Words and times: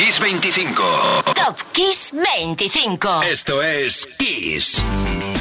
Kiss 0.00 0.18
25. 0.18 0.82
Top 1.34 1.58
Kiss 1.72 2.14
25. 2.14 3.22
Esto 3.22 3.62
es 3.62 4.08
Kiss. 4.18 4.82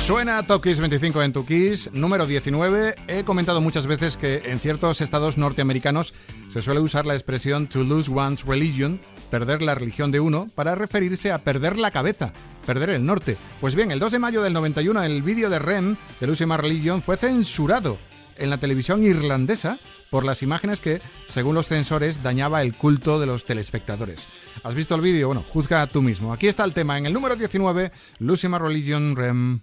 Suena 0.05 0.43
Top 0.43 0.61
Kiss 0.61 0.81
25 0.81 1.23
en 1.23 1.31
tu 1.31 1.45
Kiss, 1.45 1.89
número 1.93 2.27
19. 2.27 2.95
He 3.07 3.23
comentado 3.23 3.61
muchas 3.61 3.87
veces 3.87 4.17
que 4.17 4.41
en 4.43 4.59
ciertos 4.59 4.99
estados 4.99 5.37
norteamericanos 5.37 6.13
se 6.51 6.61
suele 6.61 6.81
usar 6.81 7.05
la 7.05 7.13
expresión 7.13 7.67
to 7.67 7.85
lose 7.85 8.11
one's 8.11 8.43
religion, 8.43 8.99
perder 9.31 9.61
la 9.61 9.75
religión 9.75 10.11
de 10.11 10.19
uno, 10.19 10.49
para 10.55 10.75
referirse 10.75 11.31
a 11.31 11.37
perder 11.37 11.77
la 11.77 11.91
cabeza, 11.91 12.33
perder 12.65 12.89
el 12.89 13.05
norte. 13.05 13.37
Pues 13.61 13.75
bien, 13.75 13.91
el 13.91 13.99
2 13.99 14.11
de 14.11 14.19
mayo 14.19 14.41
del 14.41 14.51
91 14.51 15.03
el 15.03 15.21
vídeo 15.21 15.49
de 15.49 15.59
Rem 15.59 15.95
de 16.19 16.27
Lose 16.27 16.45
My 16.45 16.57
Religion 16.57 17.01
fue 17.01 17.15
censurado 17.15 17.97
en 18.39 18.49
la 18.49 18.57
televisión 18.57 19.03
irlandesa 19.03 19.79
por 20.09 20.25
las 20.25 20.41
imágenes 20.41 20.79
que, 20.79 21.01
según 21.27 21.55
los 21.55 21.67
censores, 21.67 22.23
dañaba 22.23 22.61
el 22.61 22.73
culto 22.73 23.19
de 23.19 23.25
los 23.25 23.45
telespectadores. 23.45 24.27
¿Has 24.63 24.75
visto 24.75 24.95
el 24.95 25.01
vídeo? 25.01 25.27
Bueno, 25.27 25.43
juzga 25.47 25.85
tú 25.87 26.01
mismo. 26.01 26.33
Aquí 26.33 26.47
está 26.47 26.63
el 26.63 26.73
tema 26.73 26.97
en 26.97 27.05
el 27.05 27.13
número 27.13 27.35
19, 27.35 27.91
Lucy 28.19 28.47
Religion 28.47 29.15
Rem. 29.15 29.61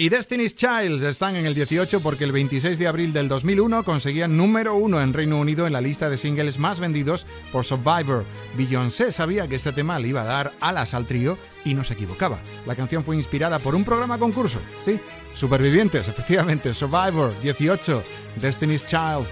Y 0.00 0.10
Destiny's 0.10 0.54
Child 0.54 1.02
están 1.02 1.34
en 1.34 1.44
el 1.44 1.56
18 1.56 2.00
porque 2.00 2.22
el 2.22 2.30
26 2.30 2.78
de 2.78 2.86
abril 2.86 3.12
del 3.12 3.26
2001 3.26 3.82
conseguían 3.82 4.36
número 4.36 4.76
uno 4.76 5.02
en 5.02 5.12
Reino 5.12 5.40
Unido 5.40 5.66
en 5.66 5.72
la 5.72 5.80
lista 5.80 6.08
de 6.08 6.16
singles 6.16 6.60
más 6.60 6.78
vendidos 6.78 7.26
por 7.50 7.64
Survivor. 7.64 8.24
Beyoncé 8.56 9.10
sabía 9.10 9.48
que 9.48 9.56
este 9.56 9.72
tema 9.72 9.98
le 9.98 10.06
iba 10.06 10.22
a 10.22 10.24
dar 10.24 10.52
alas 10.60 10.94
al 10.94 11.04
trío 11.04 11.36
y 11.64 11.74
no 11.74 11.82
se 11.82 11.94
equivocaba. 11.94 12.38
La 12.64 12.76
canción 12.76 13.02
fue 13.02 13.16
inspirada 13.16 13.58
por 13.58 13.74
un 13.74 13.84
programa 13.84 14.18
concurso. 14.18 14.60
Sí, 14.84 15.00
Supervivientes, 15.34 16.06
efectivamente. 16.08 16.74
Survivor 16.74 17.36
18, 17.42 18.00
Destiny's 18.36 18.86
Child. 18.86 19.26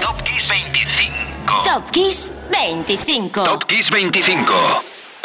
Top 0.00 0.22
Kiss 0.22 0.48
25. 0.50 1.62
Top 1.64 1.90
Kiss 1.90 2.32
25. 2.50 3.44
Top 3.44 3.64
Kiss 3.64 3.90
25. 3.90 4.52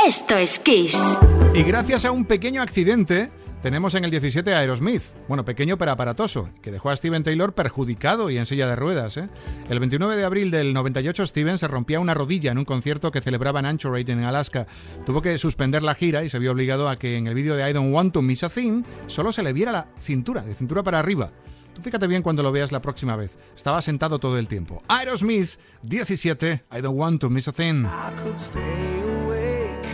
Esto 0.07 0.37
es 0.37 0.59
Kiss. 0.59 1.19
Y 1.53 1.63
gracias 1.63 2.05
a 2.05 2.11
un 2.11 2.23
pequeño 2.23 2.61
accidente, 2.61 3.31
tenemos 3.61 3.95
en 3.95 4.05
el 4.05 4.11
17 4.11 4.53
a 4.53 4.59
Aerosmith, 4.59 5.01
bueno, 5.27 5.43
pequeño 5.43 5.77
pero 5.77 5.91
aparatoso, 5.91 6.49
que 6.61 6.71
dejó 6.71 6.89
a 6.89 6.95
Steven 6.95 7.23
Taylor 7.23 7.53
perjudicado 7.53 8.29
y 8.29 8.37
en 8.37 8.45
silla 8.45 8.67
de 8.67 8.77
ruedas. 8.77 9.17
¿eh? 9.17 9.27
El 9.69 9.79
29 9.79 10.15
de 10.15 10.23
abril 10.23 10.49
del 10.49 10.73
98 10.73 11.27
Steven 11.27 11.57
se 11.57 11.67
rompía 11.67 11.99
una 11.99 12.13
rodilla 12.13 12.53
en 12.53 12.59
un 12.59 12.65
concierto 12.65 13.11
que 13.11 13.19
celebraba 13.19 13.59
en 13.59 13.65
Anchorage, 13.65 14.09
en 14.09 14.23
Alaska. 14.23 14.67
Tuvo 15.05 15.21
que 15.21 15.37
suspender 15.37 15.83
la 15.83 15.95
gira 15.95 16.23
y 16.23 16.29
se 16.29 16.39
vio 16.39 16.53
obligado 16.53 16.87
a 16.87 16.97
que 16.97 17.17
en 17.17 17.27
el 17.27 17.35
vídeo 17.35 17.57
de 17.57 17.69
I 17.69 17.73
Don't 17.73 17.93
Want 17.93 18.13
to 18.13 18.21
Miss 18.21 18.43
a 18.43 18.49
Thing 18.49 18.83
solo 19.07 19.33
se 19.33 19.43
le 19.43 19.51
viera 19.51 19.73
la 19.73 19.87
cintura, 19.99 20.41
de 20.43 20.55
cintura 20.55 20.81
para 20.81 20.99
arriba. 20.99 21.29
Tú 21.73 21.81
fíjate 21.81 22.05
bien 22.07 22.21
cuando 22.21 22.43
lo 22.43 22.51
veas 22.51 22.71
la 22.71 22.81
próxima 22.81 23.15
vez. 23.15 23.37
Estaba 23.55 23.81
sentado 23.81 24.19
todo 24.19 24.37
el 24.37 24.47
tiempo. 24.47 24.83
Aerosmith 24.87 25.57
17, 25.83 26.63
I 26.71 26.81
don't 26.81 26.97
want 26.97 27.19
to 27.21 27.29
miss 27.29 27.47
a 27.47 27.51
thing. 27.51 27.85
I 27.85 28.11
could 28.23 28.39
stay 28.39 29.01
awake 29.25 29.87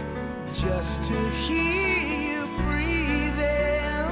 just 0.53 1.01
to 1.03 1.13
hear 1.47 2.09
you 2.19 2.47
breathing. 2.65 4.05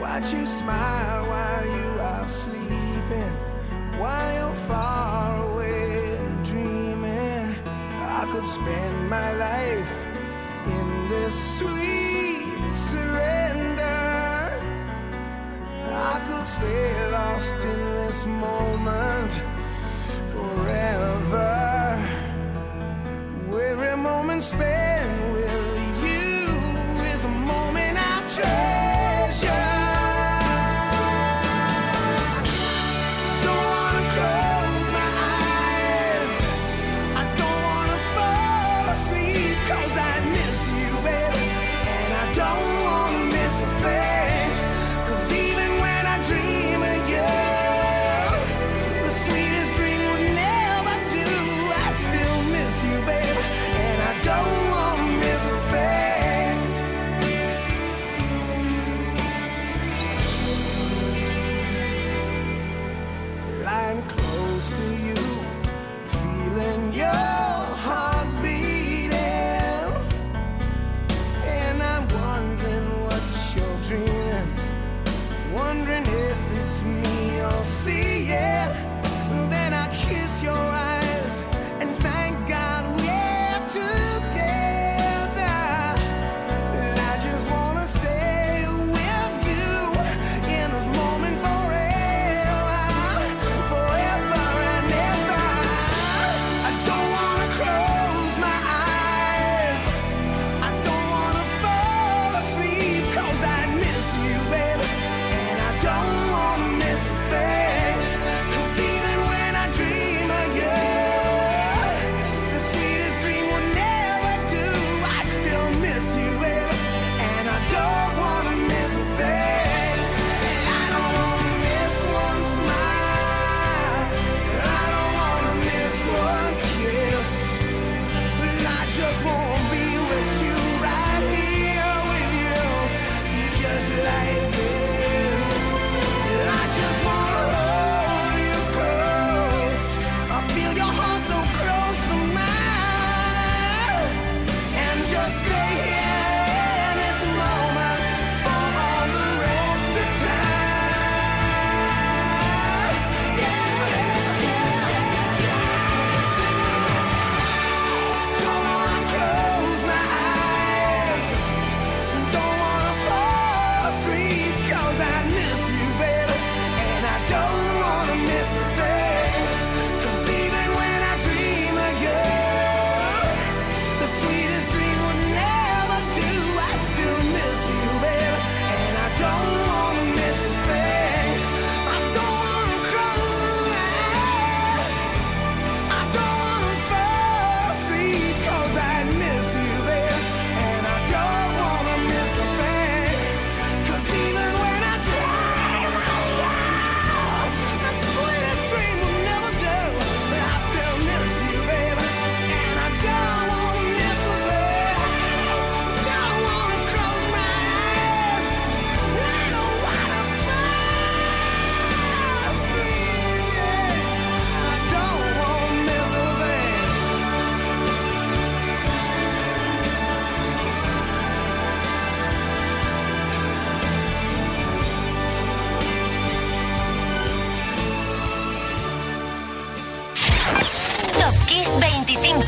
Watch 0.00 0.32
you 0.32 0.46
smile 0.46 1.26
while 1.26 1.66
you 1.66 2.00
are 2.00 2.28
sleeping. 2.28 3.32
While 3.98 4.34
you're 4.34 4.54
far 4.68 5.42
away 5.50 6.16
dreaming. 6.44 7.54
I 8.00 8.26
could 8.30 8.46
spend 8.46 9.10
my 9.10 9.32
life 9.32 9.90
in 10.66 11.08
this 11.08 11.58
sweet 11.58 12.74
surrender. 12.74 13.37
I 16.18 16.20
could 16.26 16.48
stay 16.48 17.10
lost 17.12 17.54
in 17.54 17.78
this 17.94 18.26
moment. 18.26 19.57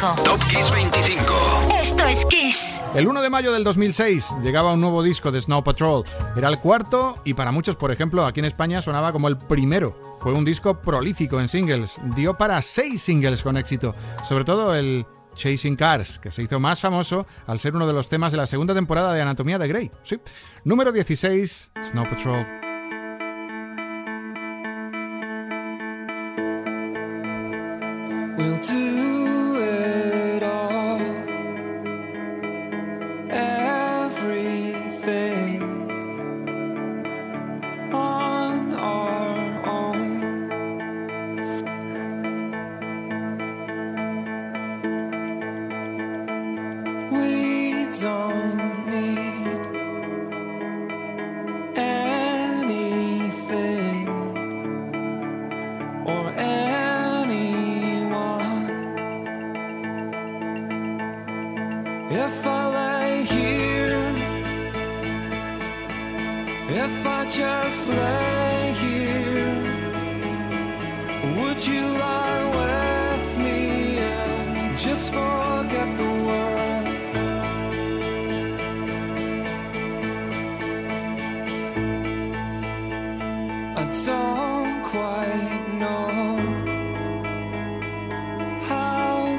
Top 0.00 0.40
25. 0.72 1.34
Esto 1.82 2.06
es 2.06 2.24
Kiss. 2.24 2.80
El 2.94 3.06
1 3.06 3.20
de 3.20 3.28
mayo 3.28 3.52
del 3.52 3.64
2006 3.64 4.28
llegaba 4.42 4.72
un 4.72 4.80
nuevo 4.80 5.02
disco 5.02 5.30
de 5.30 5.42
Snow 5.42 5.62
Patrol. 5.62 6.04
Era 6.34 6.48
el 6.48 6.58
cuarto 6.58 7.20
y 7.22 7.34
para 7.34 7.52
muchos, 7.52 7.76
por 7.76 7.92
ejemplo, 7.92 8.24
aquí 8.24 8.40
en 8.40 8.46
España 8.46 8.80
sonaba 8.80 9.12
como 9.12 9.28
el 9.28 9.36
primero. 9.36 10.16
Fue 10.18 10.32
un 10.32 10.42
disco 10.42 10.80
prolífico 10.80 11.38
en 11.38 11.48
singles. 11.48 12.00
Dio 12.16 12.32
para 12.32 12.62
seis 12.62 13.02
singles 13.02 13.42
con 13.42 13.58
éxito. 13.58 13.94
Sobre 14.26 14.44
todo 14.44 14.74
el 14.74 15.04
Chasing 15.34 15.76
Cars, 15.76 16.18
que 16.18 16.30
se 16.30 16.44
hizo 16.44 16.58
más 16.58 16.80
famoso 16.80 17.26
al 17.46 17.60
ser 17.60 17.76
uno 17.76 17.86
de 17.86 17.92
los 17.92 18.08
temas 18.08 18.32
de 18.32 18.38
la 18.38 18.46
segunda 18.46 18.72
temporada 18.72 19.12
de 19.12 19.20
Anatomía 19.20 19.58
de 19.58 19.68
Grey. 19.68 19.90
Sí. 20.02 20.18
Número 20.64 20.92
16, 20.92 21.72
Snow 21.82 22.08
Patrol. 22.08 22.46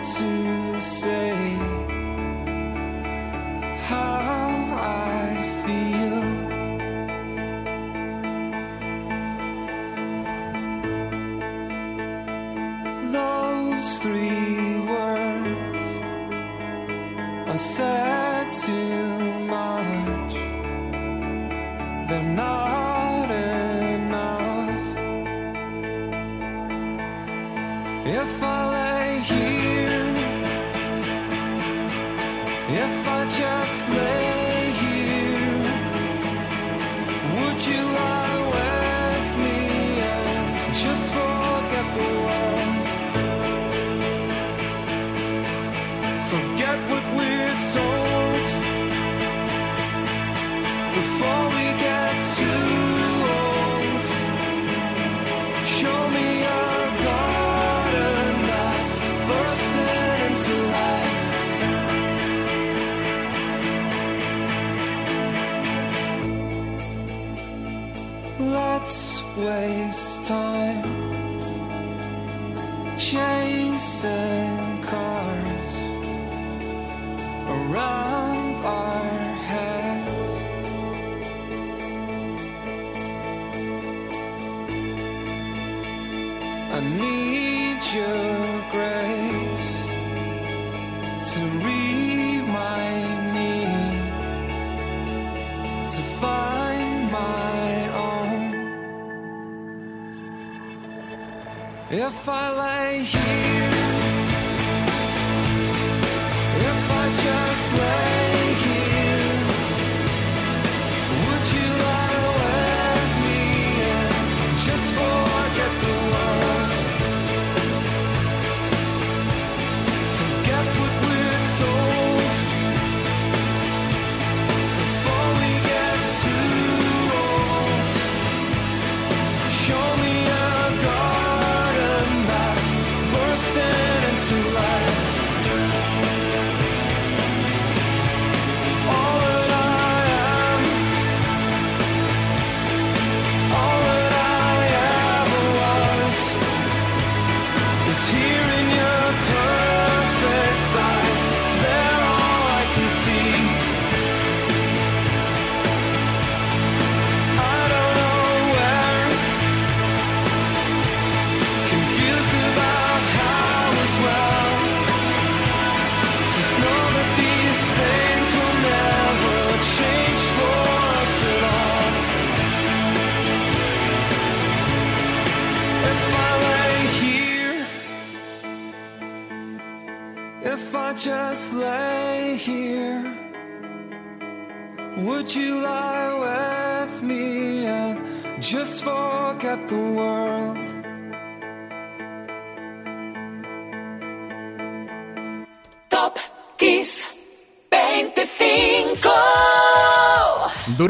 to 0.04 0.82
say. 0.82 1.21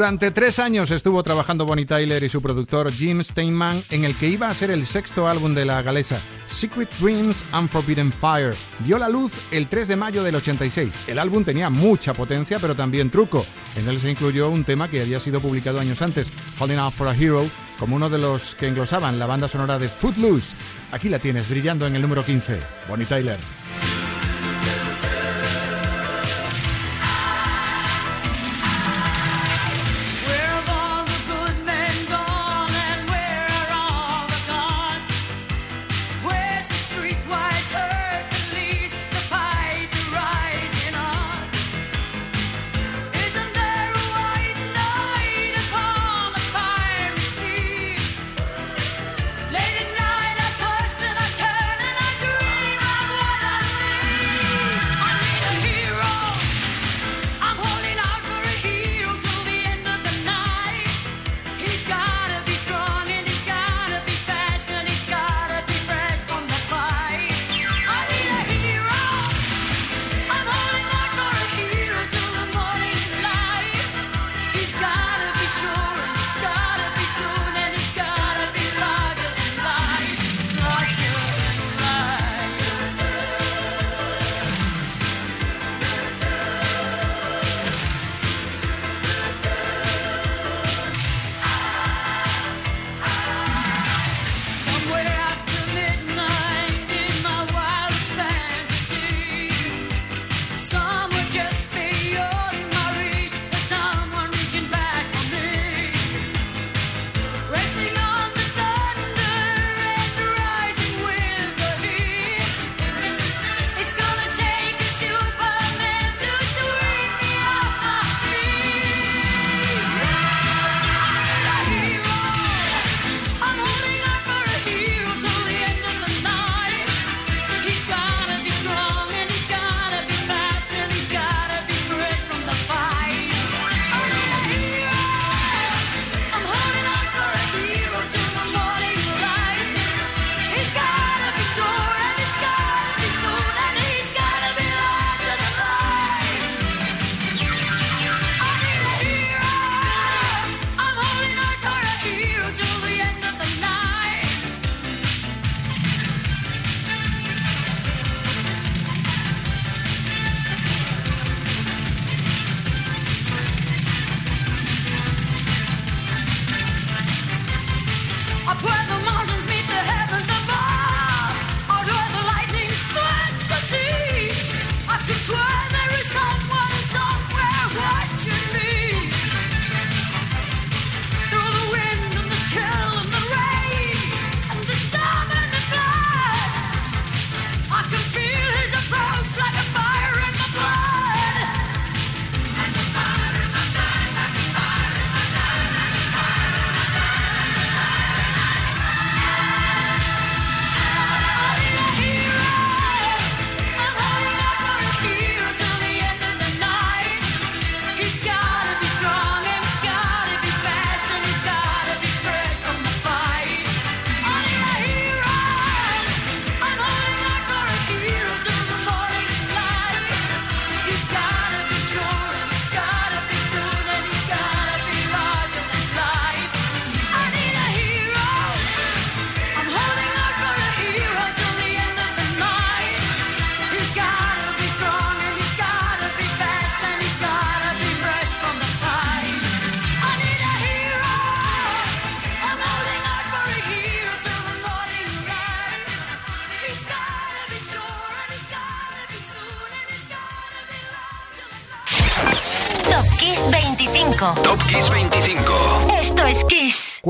Durante 0.02 0.32
tres 0.32 0.58
años 0.58 0.90
estuvo 0.90 1.22
trabajando 1.22 1.64
Bonnie 1.64 1.86
Tyler 1.86 2.24
y 2.24 2.28
su 2.28 2.42
productor 2.42 2.90
Jim 2.90 3.22
Steinman 3.22 3.84
en 3.88 4.02
el 4.02 4.16
que 4.16 4.26
iba 4.26 4.48
a 4.48 4.54
ser 4.54 4.72
el 4.72 4.84
sexto 4.84 5.28
álbum 5.28 5.54
de 5.54 5.64
la 5.64 5.80
galesa, 5.80 6.18
Secret 6.48 6.90
Dreams 6.98 7.44
and 7.52 7.70
Fire. 8.12 8.56
Vio 8.80 8.98
la 8.98 9.08
luz 9.08 9.32
el 9.52 9.68
3 9.68 9.86
de 9.86 9.94
mayo 9.94 10.24
del 10.24 10.34
86. 10.34 11.02
El 11.06 11.20
álbum 11.20 11.44
tenía 11.44 11.70
mucha 11.70 12.14
potencia, 12.14 12.58
pero 12.58 12.74
también 12.74 13.10
truco. 13.10 13.46
En 13.76 13.88
él 13.88 14.00
se 14.00 14.10
incluyó 14.10 14.50
un 14.50 14.64
tema 14.64 14.88
que 14.88 15.02
había 15.02 15.20
sido 15.20 15.38
publicado 15.38 15.78
años 15.78 16.02
antes, 16.02 16.32
Holding 16.58 16.78
Out 16.78 16.94
for 16.94 17.06
a 17.06 17.14
Hero, 17.14 17.48
como 17.78 17.94
uno 17.94 18.10
de 18.10 18.18
los 18.18 18.56
que 18.56 18.66
englosaban 18.66 19.20
la 19.20 19.26
banda 19.26 19.46
sonora 19.46 19.78
de 19.78 19.88
Footloose. 19.88 20.56
Aquí 20.90 21.10
la 21.10 21.20
tienes 21.20 21.48
brillando 21.48 21.86
en 21.86 21.94
el 21.94 22.02
número 22.02 22.24
15, 22.24 22.58
Bonnie 22.88 23.06
Tyler. 23.06 23.38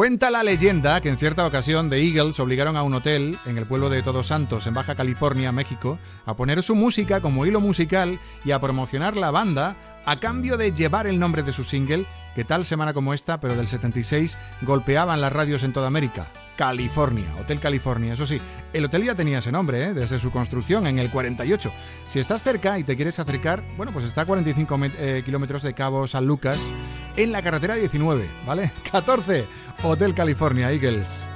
Cuenta 0.03 0.33
la 0.33 0.43
leyenda 0.43 1.01
que 1.01 1.11
en 1.11 1.17
cierta 1.17 1.47
ocasión 1.47 1.89
The 1.89 2.03
Eagles 2.05 2.41
obligaron 2.41 2.77
a 2.77 2.83
un 2.83 2.93
hotel 2.93 3.39
en 3.47 3.57
el 3.57 3.67
pueblo 3.67 3.89
de 3.89 4.03
Todos 4.03 4.27
Santos, 4.27 4.67
en 4.67 4.75
Baja 4.75 4.97
California, 4.97 5.53
México, 5.53 5.97
a 6.27 6.35
poner 6.35 6.61
su 6.65 6.75
música 6.75 7.21
como 7.21 7.47
hilo 7.47 7.61
musical 7.61 8.19
y 8.45 8.51
a 8.51 8.61
promocionar 8.61 9.17
la 9.17 9.31
banda 9.31 9.77
a 10.05 10.17
cambio 10.17 10.57
de 10.57 10.73
llevar 10.73 11.07
el 11.07 11.21
nombre 11.21 11.45
de 11.45 11.53
su 11.53 11.63
single, 11.63 12.05
que 12.35 12.43
tal 12.45 12.65
semana 12.65 12.93
como 12.93 13.15
esta, 13.15 13.39
pero 13.39 13.55
del 13.55 13.69
76, 13.69 14.37
golpeaban 14.63 15.21
las 15.21 15.33
radios 15.33 15.63
en 15.63 15.73
toda 15.73 15.87
América. 15.87 16.27
California, 16.57 17.33
Hotel 17.41 17.61
California. 17.61 18.15
Eso 18.15 18.27
sí, 18.27 18.41
el 18.73 18.85
hotel 18.87 19.05
ya 19.05 19.15
tenía 19.15 19.39
ese 19.39 19.53
nombre, 19.53 19.85
¿eh? 19.85 19.95
desde 19.95 20.19
su 20.19 20.33
construcción 20.33 20.89
en 20.89 20.99
el 20.99 21.11
48. 21.11 21.71
Si 22.09 22.19
estás 22.19 22.43
cerca 22.43 22.77
y 22.81 22.83
te 22.83 22.97
quieres 22.97 23.21
acercar, 23.21 23.63
bueno, 23.77 23.93
pues 23.93 24.05
está 24.05 24.23
a 24.23 24.27
45 24.27 24.77
met- 24.77 24.95
eh, 24.99 25.23
kilómetros 25.25 25.63
de 25.63 25.73
Cabo 25.75 26.09
San 26.09 26.27
Lucas, 26.27 26.59
en 27.17 27.31
la 27.31 27.41
carretera 27.43 27.77
19, 27.77 28.29
¿vale? 28.45 28.73
14, 28.91 29.47
Hotel 29.81 30.15
California 30.15 30.71
Eagles. 30.71 31.32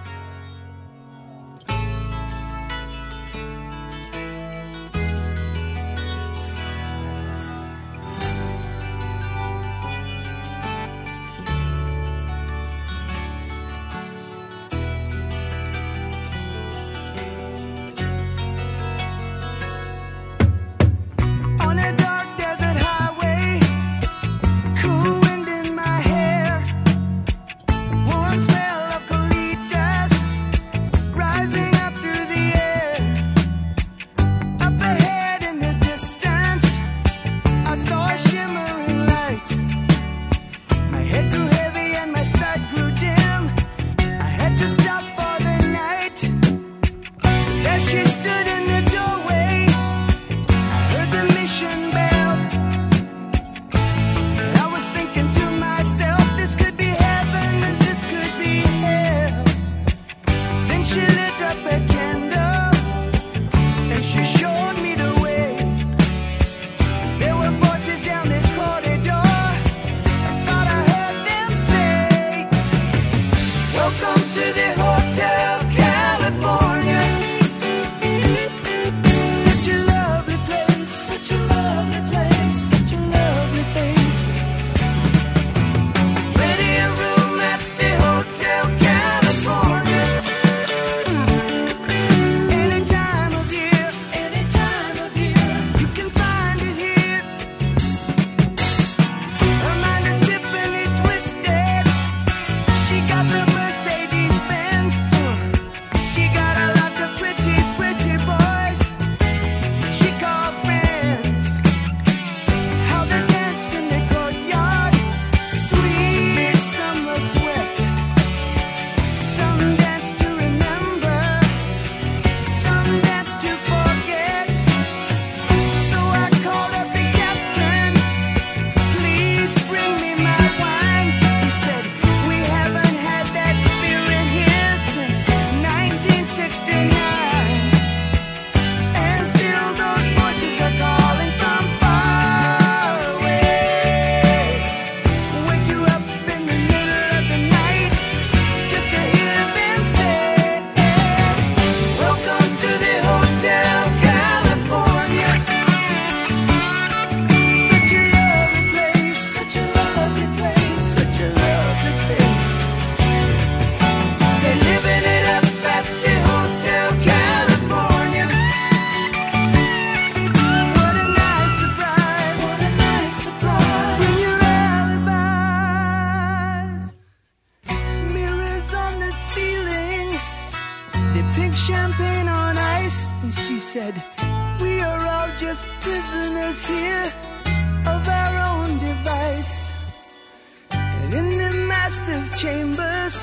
chambers, 192.39 193.23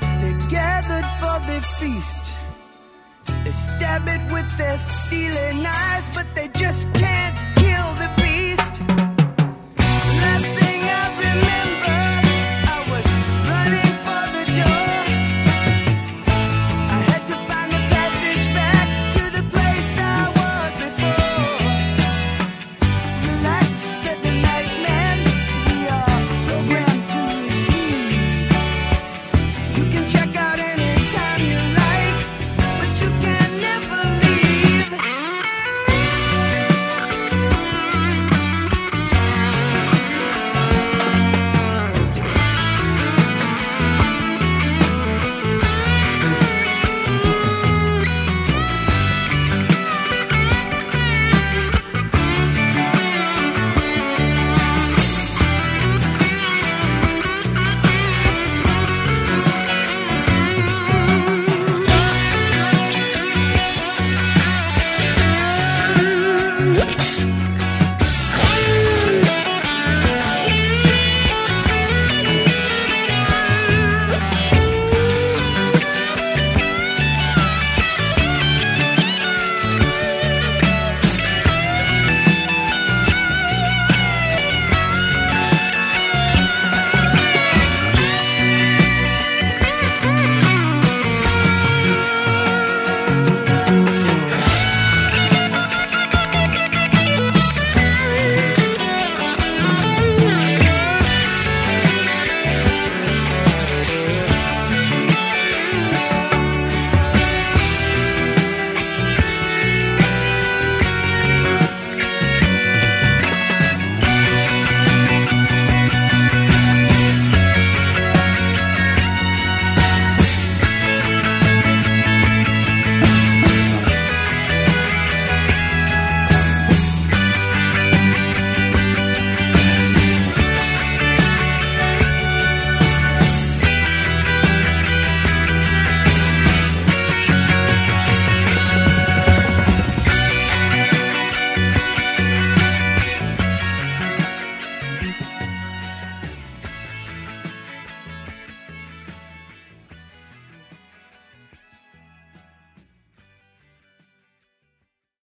they 0.00 0.34
gathered 0.48 1.06
for 1.20 1.38
the 1.46 1.60
feast. 1.78 2.32
They 3.44 3.52
stab 3.52 4.08
it 4.08 4.32
with 4.32 4.56
their 4.58 4.78
stealing 4.78 5.64
eyes, 5.64 6.08
but 6.14 6.26
they 6.34 6.48
just 6.48 6.92
can't 6.94 7.51